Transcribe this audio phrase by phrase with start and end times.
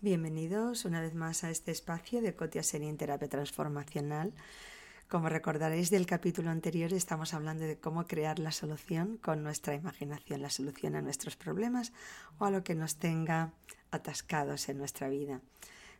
[0.00, 4.32] Bienvenidos una vez más a este espacio de Cotia Serín Terapia Transformacional.
[5.08, 10.42] Como recordaréis del capítulo anterior, estamos hablando de cómo crear la solución con nuestra imaginación,
[10.42, 11.92] la solución a nuestros problemas
[12.38, 13.52] o a lo que nos tenga
[13.92, 15.40] atascados en nuestra vida.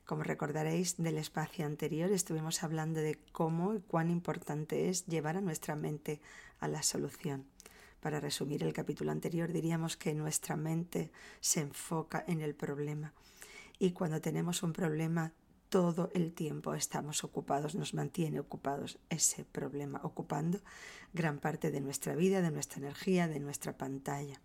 [0.05, 5.41] Como recordaréis del espacio anterior, estuvimos hablando de cómo y cuán importante es llevar a
[5.41, 6.21] nuestra mente
[6.59, 7.47] a la solución.
[8.01, 13.15] Para resumir el capítulo anterior, diríamos que nuestra mente se enfoca en el problema
[13.79, 15.33] y cuando tenemos un problema
[15.69, 20.61] todo el tiempo estamos ocupados, nos mantiene ocupados ese problema, ocupando
[21.13, 24.41] gran parte de nuestra vida, de nuestra energía, de nuestra pantalla.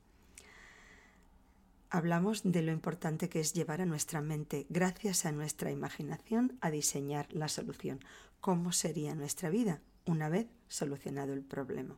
[1.90, 6.70] Hablamos de lo importante que es llevar a nuestra mente, gracias a nuestra imaginación, a
[6.70, 8.00] diseñar la solución.
[8.42, 11.96] ¿Cómo sería nuestra vida una vez solucionado el problema?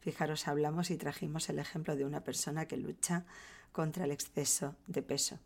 [0.00, 3.24] Fijaros, hablamos y trajimos el ejemplo de una persona que lucha
[3.72, 5.38] contra el exceso de peso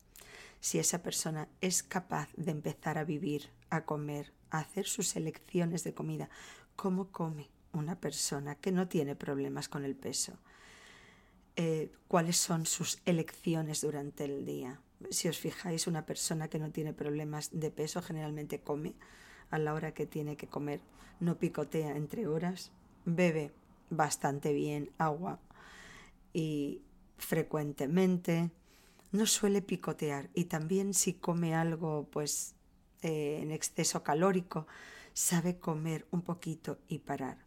[0.61, 5.85] si esa persona es capaz de empezar a vivir, a comer, a hacer sus elecciones
[5.85, 6.29] de comida,
[6.75, 10.39] ¿cómo come una persona que no tiene problemas con el peso?
[11.57, 14.81] Eh, ¿Cuáles son sus elecciones durante el día?
[15.11, 18.95] Si os fijáis, una persona que no tiene problemas de peso generalmente come
[19.51, 20.81] a la hora que tiene que comer,
[21.19, 22.73] no picotea entre horas,
[23.07, 23.53] bebe
[23.89, 25.41] bastante bien agua
[26.35, 26.83] y
[27.17, 28.51] frecuentemente,
[29.13, 32.55] no suele picotear y también si come algo pues
[33.01, 34.67] eh, en exceso calórico,
[35.15, 37.46] sabe comer un poquito y parar.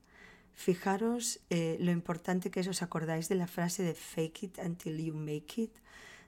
[0.60, 4.98] Fijaros eh, lo importante que es, os acordáis de la frase de fake it until
[5.00, 5.72] you make it,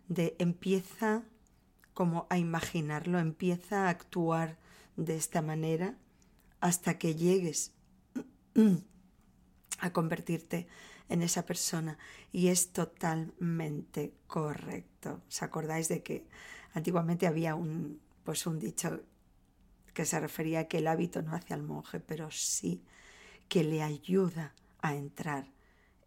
[0.08, 1.24] de empieza
[1.94, 4.58] como a imaginarlo, empieza a actuar
[4.96, 5.98] de esta manera
[6.62, 7.74] hasta que llegues
[9.80, 10.66] a convertirte
[11.10, 11.98] en esa persona
[12.32, 15.24] y es totalmente correcto.
[15.28, 16.26] ¿Os acordáis de que
[16.74, 19.04] antiguamente había un, pues un dicho
[19.94, 22.82] que se refería a que el hábito no hace al monje, pero sí
[23.52, 25.46] que le ayuda a entrar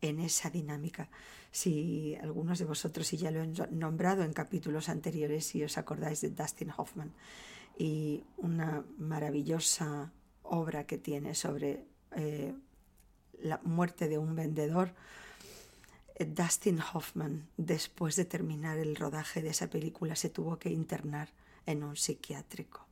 [0.01, 1.11] en esa dinámica.
[1.51, 6.23] Si algunos de vosotros, y ya lo he nombrado en capítulos anteriores, si os acordáis
[6.23, 7.13] de Dustin Hoffman
[7.79, 10.11] y una maravillosa
[10.43, 11.85] obra que tiene sobre
[12.17, 12.55] eh,
[13.43, 14.95] la muerte de un vendedor,
[16.15, 21.29] eh, Dustin Hoffman, después de terminar el rodaje de esa película, se tuvo que internar
[21.67, 22.87] en un psiquiátrico.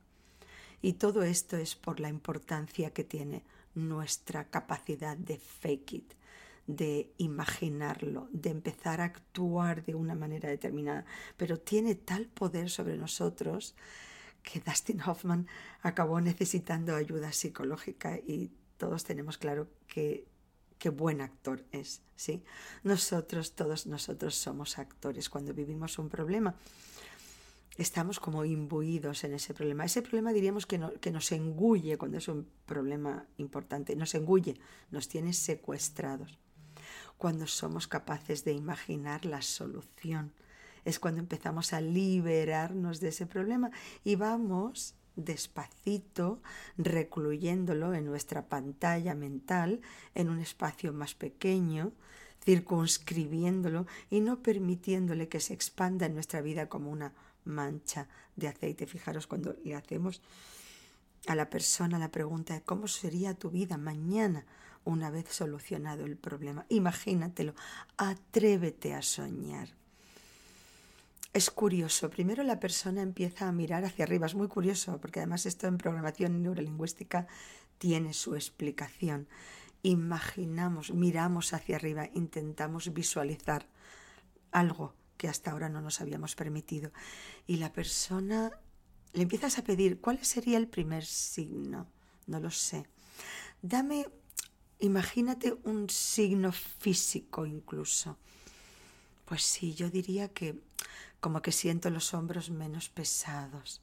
[0.83, 3.41] Y todo esto es por la importancia que tiene
[3.75, 6.13] nuestra capacidad de fake it,
[6.67, 11.05] de imaginarlo, de empezar a actuar de una manera determinada.
[11.37, 13.75] Pero tiene tal poder sobre nosotros
[14.43, 15.47] que Dustin Hoffman
[15.81, 20.27] acabó necesitando ayuda psicológica y todos tenemos claro que
[20.77, 22.43] qué buen actor es, ¿sí?
[22.83, 25.29] Nosotros, todos nosotros somos actores.
[25.29, 26.55] Cuando vivimos un problema,
[27.77, 29.85] estamos como imbuidos en ese problema.
[29.85, 34.59] Ese problema diríamos que, que nos engulle cuando es un problema importante, nos engulle,
[34.91, 36.39] nos tiene secuestrados.
[37.17, 40.33] Cuando somos capaces de imaginar la solución,
[40.85, 43.71] es cuando empezamos a liberarnos de ese problema
[44.03, 46.41] y vamos despacito,
[46.77, 49.81] recluyéndolo en nuestra pantalla mental,
[50.15, 51.93] en un espacio más pequeño,
[52.43, 57.13] circunscribiéndolo y no permitiéndole que se expanda en nuestra vida como una
[57.45, 58.85] mancha de aceite.
[58.85, 60.21] Fijaros cuando le hacemos
[61.27, 64.45] a la persona la pregunta de cómo sería tu vida mañana
[64.83, 66.65] una vez solucionado el problema.
[66.69, 67.53] Imagínatelo,
[67.97, 69.69] atrévete a soñar
[71.33, 72.09] es curioso.
[72.09, 74.27] Primero la persona empieza a mirar hacia arriba.
[74.27, 77.27] Es muy curioso porque además esto en programación neurolingüística
[77.79, 79.27] tiene su explicación.
[79.81, 83.67] Imaginamos, miramos hacia arriba, intentamos visualizar
[84.51, 84.93] algo
[85.23, 86.91] que hasta ahora no nos habíamos permitido.
[87.47, 88.51] Y la persona
[89.13, 91.87] le empiezas a pedir, ¿cuál sería el primer signo?
[92.27, 92.89] No lo sé.
[93.61, 94.05] Dame,
[94.79, 98.17] imagínate un signo físico incluso.
[99.23, 100.61] Pues sí, yo diría que
[101.21, 103.81] como que siento los hombros menos pesados.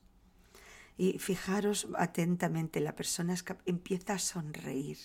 [0.99, 3.35] Y fijaros atentamente, la persona
[3.65, 4.99] empieza a sonreír.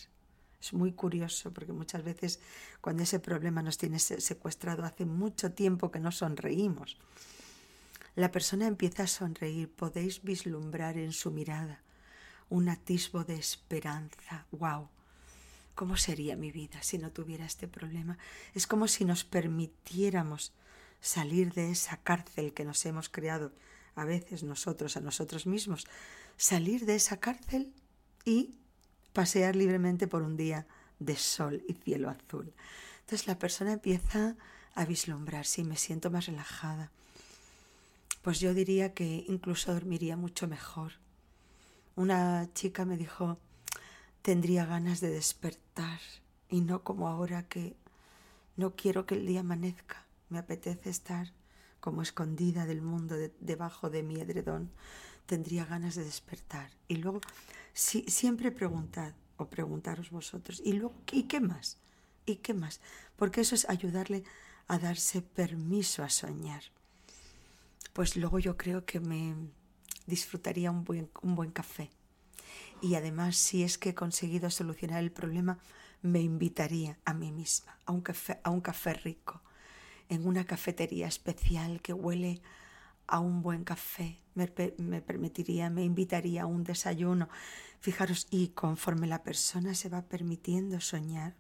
[0.66, 2.40] Es muy curioso porque muchas veces
[2.82, 6.98] cuando ese problema nos tiene secuestrado hace mucho tiempo que no sonreímos.
[8.16, 11.84] La persona empieza a sonreír, podéis vislumbrar en su mirada
[12.50, 14.48] un atisbo de esperanza.
[14.52, 14.90] ¡Wow!
[15.76, 18.18] ¿Cómo sería mi vida si no tuviera este problema?
[18.56, 20.52] Es como si nos permitiéramos
[21.00, 23.52] salir de esa cárcel que nos hemos creado
[23.94, 25.86] a veces nosotros a nosotros mismos,
[26.38, 27.72] salir de esa cárcel
[28.26, 28.56] y
[29.16, 30.68] pasear libremente por un día
[31.00, 32.54] de sol y cielo azul.
[33.00, 34.36] Entonces la persona empieza
[34.76, 36.92] a vislumbrar, sí, me siento más relajada.
[38.22, 40.94] Pues yo diría que incluso dormiría mucho mejor.
[41.96, 43.40] Una chica me dijo,
[44.22, 46.00] tendría ganas de despertar
[46.50, 47.76] y no como ahora que
[48.58, 50.06] no quiero que el día amanezca.
[50.30, 51.32] Me apetece estar
[51.80, 54.72] como escondida del mundo debajo de mi edredón.
[55.26, 56.70] Tendría ganas de despertar.
[56.88, 57.22] Y luego,
[57.74, 60.62] siempre preguntad o preguntaros vosotros.
[60.64, 61.78] ¿Y luego y qué más?
[62.26, 62.82] ¿Y qué más?
[63.16, 64.24] Porque eso es ayudarle
[64.68, 66.64] a darse permiso a soñar.
[67.94, 69.36] Pues luego yo creo que me
[70.06, 71.90] disfrutaría un buen, un buen café.
[72.82, 75.60] Y además, si es que he conseguido solucionar el problema,
[76.02, 79.42] me invitaría a mí misma a un café, a un café rico,
[80.10, 82.42] en una cafetería especial que huele
[83.08, 84.20] a un buen café.
[84.34, 87.30] Me, me, permitiría, me invitaría a un desayuno.
[87.80, 91.36] Fijaros, y conforme la persona se va permitiendo soñar,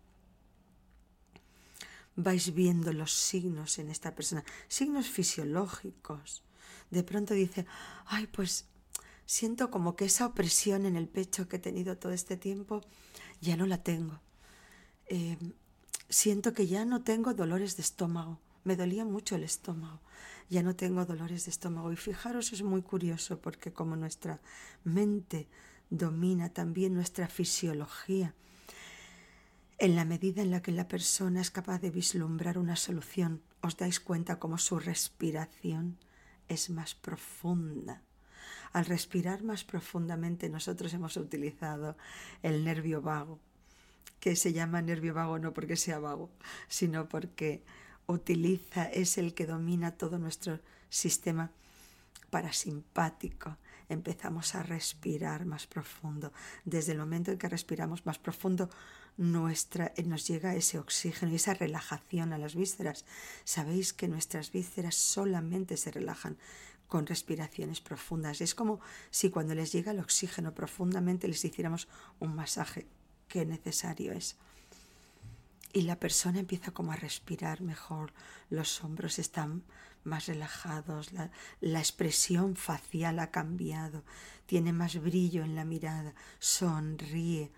[2.15, 6.43] vais viendo los signos en esta persona, signos fisiológicos.
[6.89, 7.65] De pronto dice,
[8.05, 8.65] ay, pues
[9.25, 12.81] siento como que esa opresión en el pecho que he tenido todo este tiempo,
[13.41, 14.21] ya no la tengo.
[15.07, 15.37] Eh,
[16.09, 18.39] siento que ya no tengo dolores de estómago.
[18.65, 20.01] Me dolía mucho el estómago.
[20.49, 21.91] Ya no tengo dolores de estómago.
[21.91, 24.41] Y fijaros, es muy curioso porque como nuestra
[24.83, 25.47] mente
[25.89, 28.33] domina también nuestra fisiología,
[29.77, 33.77] en la medida en la que la persona es capaz de vislumbrar una solución, os
[33.77, 35.97] dais cuenta cómo su respiración
[36.47, 38.01] es más profunda.
[38.73, 41.97] Al respirar más profundamente nosotros hemos utilizado
[42.41, 43.39] el nervio vago,
[44.19, 46.31] que se llama nervio vago no porque sea vago,
[46.67, 47.63] sino porque
[48.07, 50.59] utiliza, es el que domina todo nuestro
[50.89, 51.51] sistema
[52.29, 53.57] parasimpático.
[53.87, 56.33] Empezamos a respirar más profundo.
[56.63, 58.69] Desde el momento en que respiramos más profundo,
[59.17, 63.05] nuestra, nos llega ese oxígeno y esa relajación a las vísceras.
[63.43, 66.37] Sabéis que nuestras vísceras solamente se relajan
[66.87, 68.41] con respiraciones profundas.
[68.41, 68.79] Es como
[69.09, 71.87] si cuando les llega el oxígeno profundamente les hiciéramos
[72.19, 72.87] un masaje
[73.27, 74.37] que necesario es.
[75.75, 78.13] Y la persona empieza como a respirar mejor,
[78.49, 79.65] los hombros están
[80.05, 84.05] más relajados, la, la, expresión facial ha cambiado,
[84.45, 87.51] tiene más brillo en la mirada, sonríe.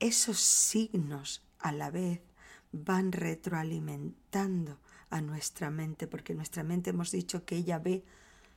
[0.00, 2.20] Esos signos a la vez
[2.72, 8.04] van retroalimentando a nuestra mente, porque nuestra mente hemos dicho que ella ve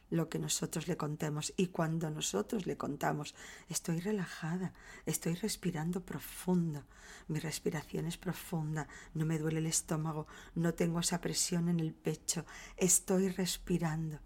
[0.10, 1.54] lo que nosotros le contemos.
[1.58, 3.36] Y cuando nosotros le contamos,
[3.70, 4.74] estoy relajada,
[5.06, 6.84] estoy respirando profundo,
[7.28, 11.94] mi respiración es profunda, no me duele el estómago, no tengo esa presión en el
[11.94, 12.46] pecho,
[12.78, 14.20] estoy respirando.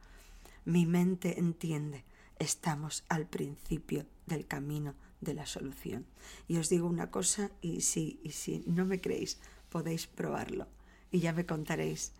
[0.65, 2.05] Mi mente entiende,
[2.37, 6.05] estamos al principio del camino de la solución.
[6.47, 9.39] Y os digo una cosa, y si, y si no me creéis,
[9.69, 10.67] podéis probarlo
[11.11, 12.13] y ya me contaréis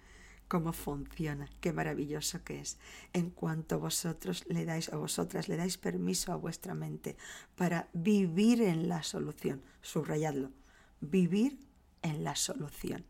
[0.52, 2.78] cómo funciona, qué maravilloso que es.
[3.14, 7.16] En cuanto vosotros le dais o vosotras le dais permiso a vuestra mente
[7.56, 10.52] para vivir en la solución, subrayadlo,
[11.00, 11.58] vivir
[12.02, 13.06] en la solución.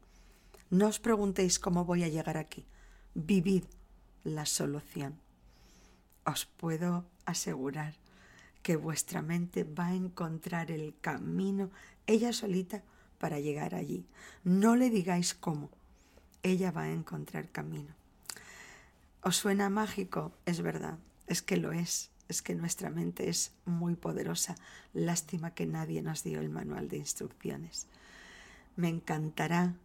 [0.70, 2.68] No os preguntéis cómo voy a llegar aquí,
[3.16, 3.64] vivid
[4.24, 5.18] la solución.
[6.26, 7.96] Os puedo asegurar
[8.62, 11.72] que vuestra mente va a encontrar el camino
[12.06, 12.84] ella solita
[13.18, 14.06] para llegar allí.
[14.44, 15.72] No le digáis cómo,
[16.44, 17.94] ella va a encontrar camino.
[19.24, 20.32] ¿Os suena mágico?
[20.46, 24.56] Es verdad, es que lo es, es que nuestra mente es muy poderosa.
[24.94, 27.88] Lástima que nadie nos dio el manual de instrucciones.
[28.76, 29.76] Me encantará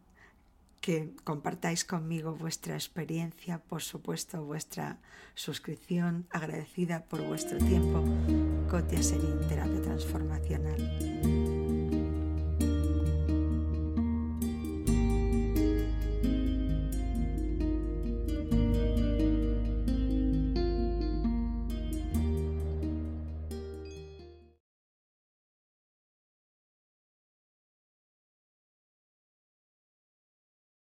[0.81, 4.99] que compartáis conmigo vuestra experiencia, por supuesto vuestra
[5.35, 8.05] suscripción, agradecida por vuestro tiempo.
[8.71, 11.46] Cotia Serín, Terapia Transformacional.